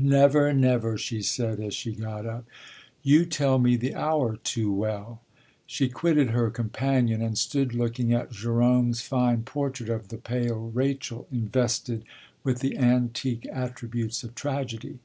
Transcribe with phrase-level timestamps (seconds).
[0.00, 2.44] "Never never!" she said as she got up.
[3.04, 5.20] "You tell me the hour too well."
[5.68, 11.28] She quitted her companion and stood looking at Gérôme's fine portrait of the pale Rachel
[11.30, 12.04] invested
[12.42, 14.98] with the antique attributes of tragedy.